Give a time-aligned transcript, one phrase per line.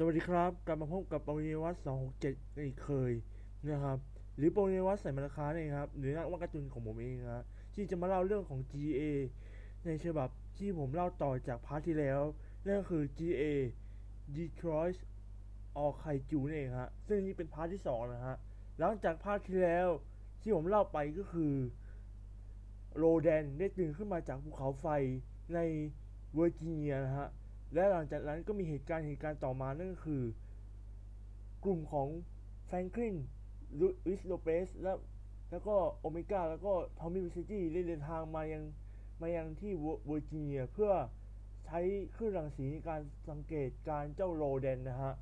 [0.00, 1.78] สวัสดีครับกลับมาพบกับปริวัติ
[2.18, 3.12] 267กันอีกเช่นเคย
[3.70, 3.98] นะครับ
[4.36, 9.02] หรือปริวัตใส่มาราคาเองครับหรือนักวาดการ์ตูนของผมเองครับที่จะมาเล่าเรื่องของ GA
[9.86, 12.20] ในฉบับที่ผมเล่าต่อจาก part ที่แล้ว
[12.64, 13.44] นั่นก็คือ GTA
[14.36, 14.96] Destroy
[15.82, 18.36] All Kaiju นั่นเองฮะซึ่งนี่เป็น part ที่2นะฮะ
[18.78, 19.88] หลังจาก part ที่แล้ว
[20.42, 21.54] ที่ผมเล่าไปก็คือ
[22.96, 24.86] โรแดนได้ตื่นขึ้นมาจากภูเขาไฟ
[25.54, 25.58] ใน
[26.34, 27.28] เวอร์จิเนียนะฮะ
[27.74, 30.22] และหลังจากนั้นก็มีเหตุการณ์เหตุการณ์ต่อมานั่นก็คือ
[31.64, 32.08] กลุ่มของ
[32.66, 33.16] แฟรงคลิน
[33.80, 34.92] ลุอิสโลเปสและ
[35.50, 38.62] แล้วก็โอเมก้าแล้วก็ทอมมี่เวอร์เซ็ตตี้ได้เดินทางมายัง
[39.20, 39.72] มายังที่
[40.06, 40.92] เวอร์จิเนียเพื่อ
[41.66, 41.80] ใช้
[42.16, 45.14] คลื่นรังสีในการสังเกตการณ์เจ้าโรแดนนะฮะ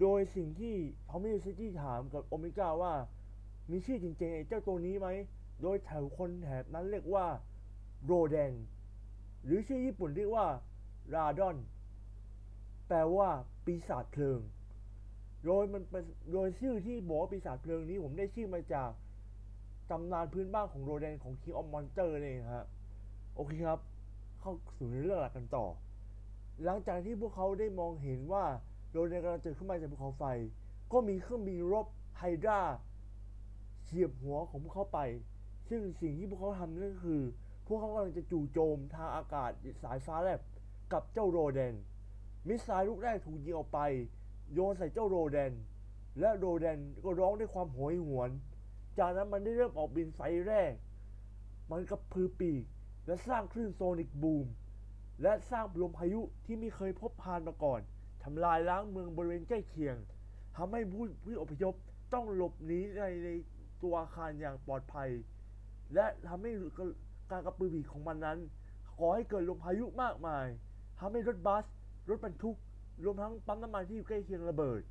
[0.00, 0.74] โดยสิ่งที่
[1.10, 2.94] ทอมมี่เวอร์เซ็ตตี้ถามกับโอเมก้าว่า
[3.70, 5.08] มีชื่อจริงๆไอ้เจ้าตัวนี้ไหม
[5.62, 7.26] โดยแถวคนแถบนั้นเรียกว่า
[8.04, 8.52] โรแดน
[9.44, 10.46] หรือชื่อญี่ปุ่นเรียกว่า
[11.14, 11.56] ราดอน
[12.88, 13.28] แปลว่า
[13.64, 14.40] ปีศาจเพลิง
[15.44, 15.82] โดยมัน
[16.32, 18.90] โดยชื่อที่บอกว่าปีศาจเพลิงนี้ผมได้ชื่อมาจาก
[19.90, 22.66] ตำนานพื้นบ้านของโรแดนของ King of Monster เองฮะ
[23.34, 23.80] โอเคครับ
[24.40, 25.66] เข้าสู่เรื่องหลักกันต่อ
[26.64, 28.44] หลังจากที่พวกเขาได้มองเห็นว่า
[28.90, 30.24] โรแดนกำลังจะขึ้นมาจากภูเขาไฟ
[30.92, 31.86] ก็มีเครื่องบินรบ
[32.18, 32.60] ไฮดรา
[33.84, 35.00] เฉียบหัวของพวกเขาไป
[35.68, 37.22] ซึ่งสิ่งที่พวกเขาทำนั่นก็คือ
[37.66, 39.50] พวกเขากำลังจะจู่โจมทางอากาศ
[39.82, 40.40] สายฟ้าแลบ
[40.92, 41.74] กับเจ้าโรแดน
[42.48, 43.80] มิสไซล์ลูกแรกถูกยิงออกไป
[44.52, 45.52] โยนใส่เจ้าโรแดน
[46.20, 48.30] และโรแดนก็ร้องด้วยความโหยหวน
[48.98, 50.72] จากนั้นมันได้เริ่มออกบินไฟแรก
[51.70, 52.64] มันกระพือปีก
[53.06, 54.46] และสร้างคลื่นโซนิกบูม
[55.22, 57.80] และสร้างลมพายุที่ไม่เคยพบผ่านมาก่อน
[58.24, 59.96] ทำลายล้างเมืองบริเวณใกล้เคียง
[60.56, 61.74] ทำให้ผู้ผู้อพยพ
[62.14, 63.28] ต้องหลบหนีในใน
[63.82, 65.10] ตัวอาคารอย่างปลอดภัย
[65.94, 66.52] และทำให้
[67.30, 68.38] การกระพือปีกของมันนั้น
[69.00, 70.46] ก่อให้เกิดลมพายุมากมาย
[70.98, 71.64] ทำให้รถบัส
[72.08, 72.56] รถบรรทุก
[73.04, 74.82] รวมทั้งปั๊มน้ำมันที่อยู่ใกล้เคียงระเบิด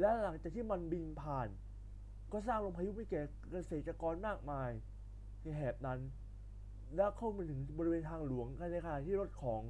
[0.00, 1.48] และหลังจากที่มันบินผ่าน
[2.32, 4.70] ก็สร้างลมพายุให้แก่เกษตรกรมากมาย
[5.42, 6.00] ในแถบนั้น
[6.96, 9.62] และเข้ามาถึงบริเวณทางหลวงในขณะที่รถของ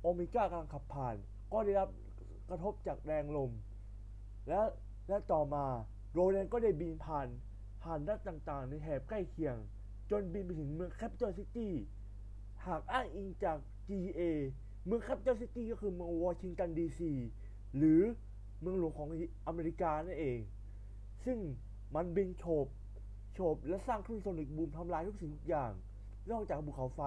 [0.00, 1.16] โอเมก้ากำลังขับผ่าน
[1.52, 1.88] ก็ได้รับ
[2.50, 3.50] กระทบจากแรงลม
[4.48, 4.60] และ
[5.08, 5.64] และต่อมา
[6.12, 7.28] โรแดนก็ได้บินผ่าน
[7.82, 9.56] ผ่านรัฐต่างๆ ในแถบใกล้เคียง
[10.10, 11.72] จนบินไปถึงเมืองแคปิตอลซิตี้
[12.66, 13.58] หากอ้างอิงจาก
[13.88, 14.20] GTA
[14.86, 17.12] เมืองแคปิตอลซิตี้ก็คือเมืองวอชิงตันดีซี
[17.76, 18.00] หรือ
[18.60, 19.08] เมืองหลวงของ
[19.46, 20.38] อเมริกานั่นเอง
[21.24, 21.38] ซึ่ง
[21.94, 22.66] มันบินโฉบ
[23.34, 25.72] โฉบและสร้างคลื่น sonic boom ทำลายทุกสิ่งทุกอย่าง
[26.30, 27.00] นอกจากภูเขาไฟ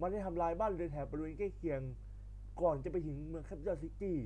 [0.00, 1.80] มันได้ทำลายบ้านเรือนแถบบริเวณใกล้เคียง
[2.60, 4.16] ก่อนจะไปถึงเมืองแคปิตอลซิตี้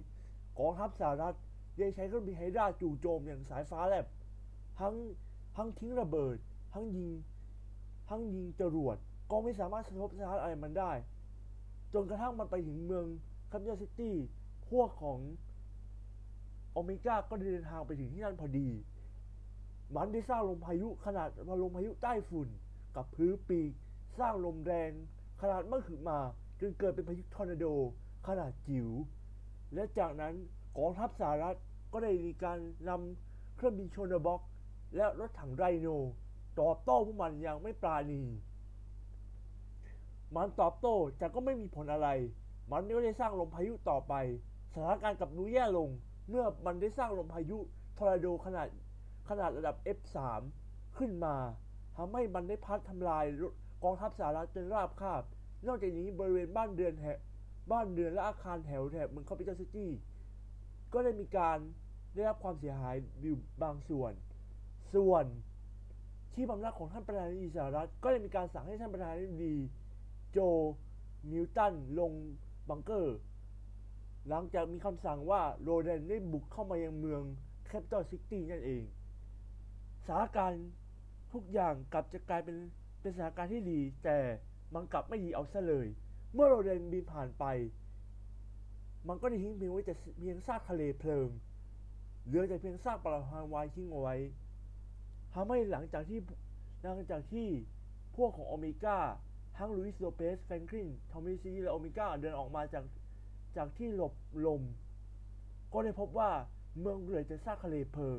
[0.58, 1.36] กองทัพสหรัฐ
[1.78, 4.06] ได้ใช้เครื่องบินไฮดราจู่โจมอย่างสายฟ้าแลบ
[4.80, 4.94] ทั้ง
[5.56, 6.36] ทั้งทิ้งระเบิด
[6.72, 7.10] ทั้งยิง
[8.08, 8.96] ทั้งยิงจรวด
[9.30, 10.92] ก็ไม่สามารถสะทกสะท้านอะไรมันได้
[11.92, 13.04] จนกระทั่งมันไปถึงเมือง
[13.50, 14.16] แคปิตอลซิตี้
[14.70, 15.18] พวกของ
[16.72, 18.68] โอเมก้าก็เดินทางไปถึงที่นั่นพอดี
[19.96, 21.28] มันได้สร้างลมพายุขนาด
[21.62, 22.48] ลมพายุใต้ฝุ่น
[22.96, 23.72] กระพือปีก
[24.18, 24.90] สร้างลมแรง
[25.42, 26.18] ขนาดมากขึ้นมา
[26.60, 27.66] จนเกิดเป็นพายุทอร์นาโด
[28.28, 28.88] ขนาดจิ๋ว
[29.74, 30.34] และจากนั้น
[30.78, 31.58] กองทัพสหรัฐ
[31.92, 32.58] ก็ได้มีการ
[32.88, 34.40] นำเครื่องบินโชนบ็อก
[34.96, 35.88] และรถถัง Rhino
[36.60, 38.22] ตอบโต้พวกมันอย่างไม่ปรานี
[40.36, 42.08] มันตอบโต้แต่ก็ไม่มีผลอะไร
[42.72, 44.14] มันก็ได้สร้างลมพายุต่อไป
[44.72, 45.88] สถานการณ์กลับดูแย่ลง
[46.28, 47.58] เมื่อมันได้สร้างลมพายุ
[47.98, 48.68] ทอร์นาโดขนาด
[49.28, 50.16] ขนาดระดับ F3
[50.98, 51.36] ขึ้นมา
[51.96, 53.24] ทำให้มันได้พัดทำลาย
[53.84, 55.22] กองทัพสหรัฐจนราบคาบ
[55.66, 57.18] นอกจากนี้บริเวณบ้านเรือนแถบ
[57.72, 59.90] บ้านเรือนและอาคารแถวแถบเมืองคาปิตอลซิตี้
[60.92, 61.58] ก็ได้มีการ
[62.14, 64.12] ได้รับความเสียหายอยู่บางส่วน
[64.94, 65.24] ส่วน
[66.34, 69.56] ที่พำนักของท่านประธานาธิบดีสหรัฐ ก็ได้มีการสั่งให้ท่านประธานาธิบดี
[70.32, 70.38] โจ
[71.30, 72.12] มิลตันลง
[72.68, 73.18] บังเกอร์
[74.28, 77.22] หลังจากมีคำสั่งว่าโรแดนได้บุกเข้ามายังเมือง
[77.66, 78.82] แคปิตอลซิตี้นั่นเอง
[80.04, 80.66] สถานการณ์
[81.32, 82.56] ทุกอย่างกลับจะกลายเป็น
[83.00, 84.18] เป็นสถานการณ์ที่ดี แต่
[84.74, 85.86] มันกลับไม่ดีเอาซะเลย
[86.34, 87.44] เมื่อโรแดนบินผ่านไป
[89.08, 91.28] มันก็ได้ทิ้งเพียงไว้แต่เพียงซากทะเลเพลิง
[92.26, 94.16] เหลือแต่เพียงซากปรักหักพังทิ้งเอาไว้
[95.32, 96.18] ทำให้หลังจากที่
[96.82, 97.48] หลังจากที่
[98.16, 98.98] พวกของโอเมก้า
[99.58, 102.84] ทั้งลุยส์โลเปสแฟรงคลินทอมมี่เวอร์เซ็ตตี้และโอเมก้าเดินออกมาจาก
[103.56, 104.14] จากที่หลบ
[104.46, 104.62] ลม
[105.72, 106.30] ก็ได้พบว่า
[106.80, 108.18] เมืองเหลือแต่ซากทะเลเพลิง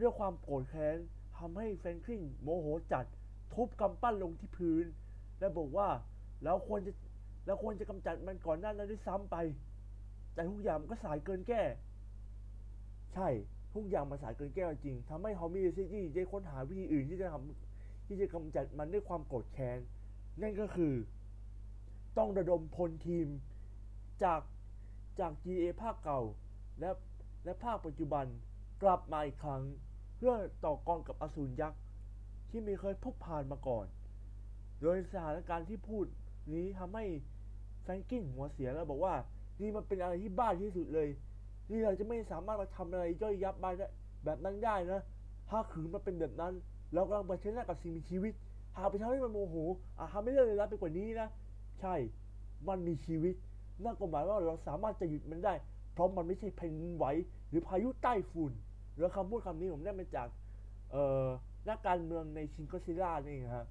[0.00, 0.96] ด้วยความโกรธแค้น
[1.36, 3.04] ทำให้แฟรงคลินโมโหจัด
[3.54, 4.84] ทุบกำปั้นลงที่พื้น
[5.38, 5.88] และบอกว่า
[6.42, 6.92] เราควรจะ
[7.46, 9.36] เราควรจะกำจัดมันก่อนหน้านั้นด้วยซ้ำไป
[10.34, 11.62] แต่ทุกอย่างมันก็สายเกินแก้
[13.14, 13.28] ใช่
[13.74, 19.78] ทุกอย่างมันสายเกินแก้จริงทำให้ฮอมมี่ซิตี้ได้ค้นหาวิธีอื่นที่จะทำที่จะกำจัดมันด้วยความโกรธแค้น
[20.42, 20.94] นั่นก็คือ
[22.18, 23.26] ต้องระดมพลทีม
[24.24, 24.40] จาก
[25.20, 26.20] จาก GA ภาคเก่า
[26.80, 26.90] และ
[27.44, 28.26] และภาคปัจจุบัน
[28.82, 29.62] กลับมาอีกครั้ง
[30.16, 31.80] เพื่อต่อกรกับอสูรยักษ์
[32.50, 33.86] ที่ไม่เคยพบผ่านมาก่อน
[34.80, 36.06] โดยสถานการณ์ที่พูด
[36.52, 37.04] นี้ทำให้
[37.82, 39.14] แฟรงกิ้งหัวเสียแล้วบอกว่า
[39.60, 41.08] นี่มันเป็นอะไรที่บ้าที่สุดเลย
[41.70, 43.86] นี่เราจะไม่สามารถมาทำอะไรย่อยยับไปได้
[44.24, 45.00] แบบนั้นได้นะ
[45.48, 46.52] ถ้าขืนมันเป็นแบบนั้น
[46.94, 48.32] เรากำลังเผชิญหน้ากับสิ่งมีชีวิต
[48.76, 49.54] หากไปทำให้มันโมโห
[49.98, 51.28] อาจทำให้เรื่องเลวร้ายไปกว่านี้นะ
[51.80, 51.94] ใช่
[52.68, 53.34] มันมีชีวิต
[53.84, 55.54] นั่นก็หมายว่าเราสามารถจะหยุดมันได้
[55.94, 57.04] เพราะมันไม่ใช่แผ่นไหว
[57.48, 58.52] หรือพายุใต้ฝุ่น
[58.98, 60.28] แล้วคำพูดคำนี้ผมได้มาจาก
[60.92, 61.26] เอ่อ
[61.68, 63.66] นักการเมืองในชินโกซิล่านี่เองฮะ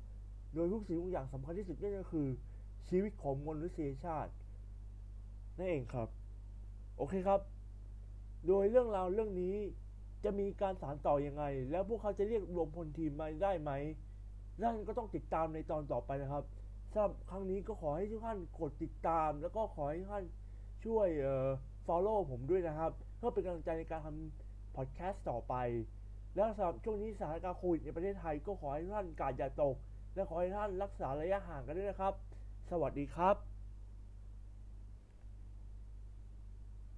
[0.53, 2.27] โดยทุกสิ่งทุกอย่างสำคัญที่สุดนั่นก็คือ
[2.89, 4.31] ชีวิตของมนุษยชาติ
[5.57, 6.09] นั่นเองครับ
[6.97, 7.41] โอเคครับ
[8.47, 9.55] โดยเรื่องราวเรื่องนี้
[10.23, 13.71] จะมีการสานต่อยังไง แล้วพวกเขาจะเรียกรวมพลทีมมาได้ไหม
[14.63, 16.43] นั่นก็ต้องติดตามในตอนต่อไปนะครับ
[16.91, 20.25] สำหรับครั้งนี้ก็ขอให้ทุกท่านกดติดตาม แล้วก็ขอให้ทุกท่าน
[20.85, 21.47] ช่วยเอ่อ
[21.87, 25.55] follow ผมด้วยนะครับ เพื่อเป็นกำลังใจในการทำพอดแคสต์ต่อไป
[26.35, 29.75] แล้วสำหรับช่วงนี้สถานการณ์โควิดในประเทศไทยก็ขอให้ท่านกาดอย่าตก
[30.15, 32.13] และขอให้ท่านรักษาระยะห่างกันด้วยนะครับ
[32.71, 33.56] สวัสดีครับ